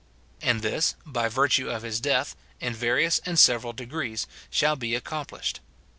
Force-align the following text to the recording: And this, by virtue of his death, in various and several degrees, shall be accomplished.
And 0.41 0.63
this, 0.63 0.95
by 1.05 1.27
virtue 1.29 1.69
of 1.69 1.83
his 1.83 1.99
death, 2.01 2.35
in 2.59 2.73
various 2.73 3.19
and 3.19 3.37
several 3.37 3.71
degrees, 3.71 4.25
shall 4.49 4.75
be 4.75 4.95
accomplished. 4.95 5.59